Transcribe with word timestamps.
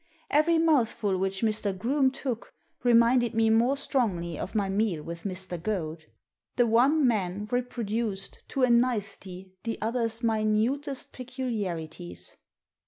Every 0.31 0.57
mouthful 0.57 1.15
which 1.19 1.43
Mr. 1.43 1.77
Groome 1.77 2.09
took 2.09 2.55
reminded 2.81 3.35
me 3.35 3.51
more 3.51 3.77
strongly 3.77 4.35
of 4.39 4.55
my 4.55 4.67
meal 4.67 5.03
with 5.03 5.25
Mr. 5.25 5.61
Goad. 5.61 6.07
The 6.55 6.65
one 6.65 7.05
man 7.07 7.47
reproduced, 7.51 8.43
to 8.47 8.63
a 8.63 8.69
nicety, 8.71 9.51
the 9.63 9.79
other's 9.79 10.23
minutest 10.23 11.13
peculiarities. 11.13 12.35